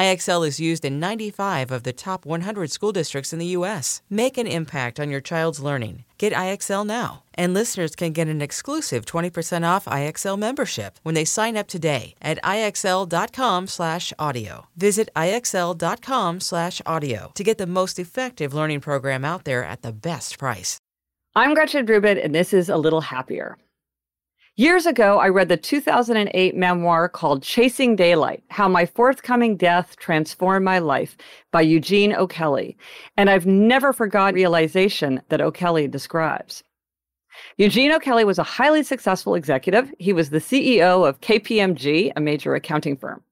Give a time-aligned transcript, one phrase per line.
[0.00, 4.00] IXL is used in 95 of the top 100 school districts in the U.S.
[4.08, 6.06] Make an impact on your child's learning.
[6.16, 7.24] Get IXL now.
[7.34, 12.14] And listeners can get an exclusive 20% off IXL membership when they sign up today
[12.22, 14.66] at IXL.com/audio.
[14.74, 20.78] Visit IXL.com/audio to get the most effective learning program out there at the best price.
[21.36, 23.58] I'm Gretchen Rubin, and this is A Little Happier.
[24.60, 30.66] Years ago, I read the 2008 memoir called Chasing Daylight How My Forthcoming Death Transformed
[30.66, 31.16] My Life
[31.50, 32.76] by Eugene O'Kelly.
[33.16, 36.62] And I've never forgot the realization that O'Kelly describes.
[37.56, 39.90] Eugene O'Kelly was a highly successful executive.
[39.98, 43.22] He was the CEO of KPMG, a major accounting firm.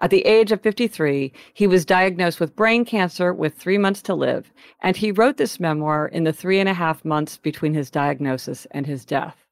[0.00, 4.14] At the age of 53, he was diagnosed with brain cancer with three months to
[4.14, 7.90] live, and he wrote this memoir in the three and a half months between his
[7.90, 9.47] diagnosis and his death.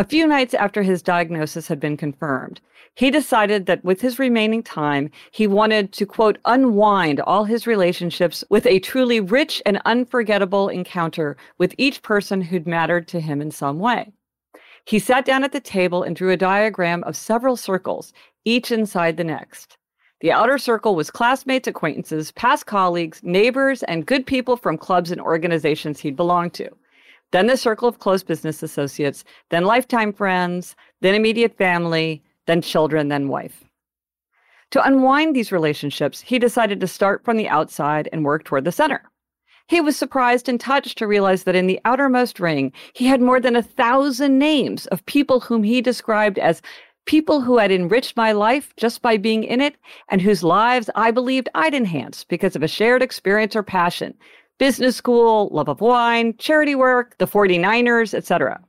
[0.00, 2.62] A few nights after his diagnosis had been confirmed,
[2.94, 8.42] he decided that with his remaining time, he wanted to, quote, unwind all his relationships
[8.48, 13.50] with a truly rich and unforgettable encounter with each person who'd mattered to him in
[13.50, 14.10] some way.
[14.86, 18.14] He sat down at the table and drew a diagram of several circles,
[18.46, 19.76] each inside the next.
[20.22, 25.20] The outer circle was classmates, acquaintances, past colleagues, neighbors, and good people from clubs and
[25.20, 26.70] organizations he'd belonged to
[27.32, 33.08] then the circle of close business associates, then lifetime friends, then immediate family, then children,
[33.08, 33.64] then wife.
[34.72, 38.72] To unwind these relationships, he decided to start from the outside and work toward the
[38.72, 39.02] center.
[39.66, 43.40] He was surprised and touched to realize that in the outermost ring, he had more
[43.40, 46.62] than a thousand names of people whom he described as
[47.06, 49.76] people who had enriched my life just by being in it
[50.08, 54.14] and whose lives I believed I'd enhance because of a shared experience or passion,
[54.60, 58.62] business school, love of wine, charity work, the 49ers, etc.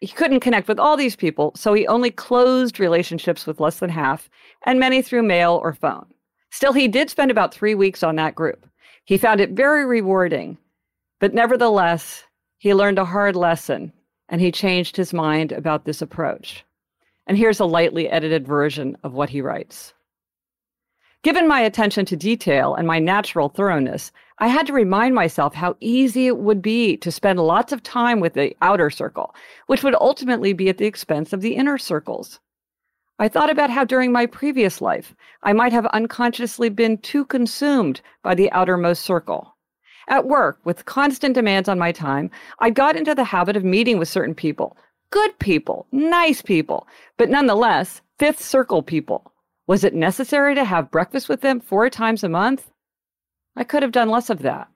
[0.00, 3.90] He couldn't connect with all these people, so he only closed relationships with less than
[3.90, 4.30] half,
[4.64, 6.06] and many through mail or phone.
[6.50, 8.66] Still, he did spend about three weeks on that group.
[9.04, 10.56] He found it very rewarding,
[11.20, 12.24] but nevertheless,
[12.56, 13.92] he learned a hard lesson
[14.30, 16.64] and he changed his mind about this approach.
[17.26, 19.92] And here's a lightly edited version of what he writes.
[21.22, 25.76] Given my attention to detail and my natural thoroughness, I had to remind myself how
[25.80, 29.34] easy it would be to spend lots of time with the outer circle,
[29.66, 32.38] which would ultimately be at the expense of the inner circles.
[33.18, 38.02] I thought about how during my previous life, I might have unconsciously been too consumed
[38.22, 39.56] by the outermost circle.
[40.06, 43.98] At work, with constant demands on my time, I got into the habit of meeting
[43.98, 44.76] with certain people
[45.10, 46.86] good people, nice people,
[47.16, 49.32] but nonetheless, fifth circle people.
[49.66, 52.70] Was it necessary to have breakfast with them four times a month?
[53.56, 54.68] I could have done less of that.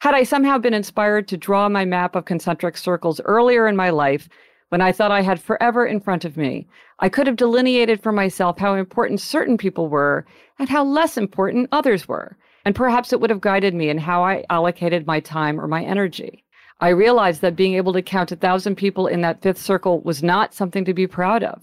[0.00, 3.90] Had I somehow been inspired to draw my map of concentric circles earlier in my
[3.90, 4.28] life,
[4.68, 6.66] when I thought I had forever in front of me,
[6.98, 10.26] I could have delineated for myself how important certain people were
[10.58, 12.36] and how less important others were.
[12.64, 15.84] And perhaps it would have guided me in how I allocated my time or my
[15.84, 16.44] energy.
[16.80, 20.22] I realized that being able to count a thousand people in that fifth circle was
[20.22, 21.62] not something to be proud of.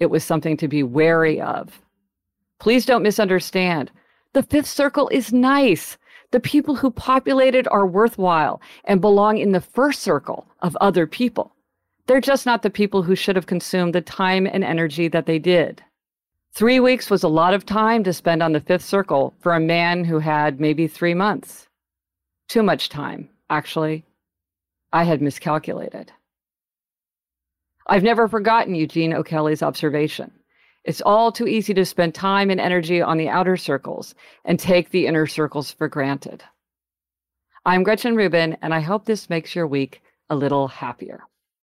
[0.00, 1.80] It was something to be wary of.
[2.58, 3.92] Please don't misunderstand.
[4.32, 5.98] The fifth circle is nice.
[6.30, 11.06] The people who populate it are worthwhile and belong in the first circle of other
[11.06, 11.52] people.
[12.06, 15.38] They're just not the people who should have consumed the time and energy that they
[15.38, 15.82] did.
[16.52, 19.60] Three weeks was a lot of time to spend on the fifth circle for a
[19.60, 21.68] man who had maybe three months.
[22.48, 24.04] Too much time, actually.
[24.92, 26.12] I had miscalculated.
[27.86, 30.32] I've never forgotten Eugene O'Kelly's observation.
[30.84, 34.90] It's all too easy to spend time and energy on the outer circles and take
[34.90, 36.42] the inner circles for granted.
[37.66, 41.24] I'm Gretchen Rubin, and I hope this makes your week a little happier.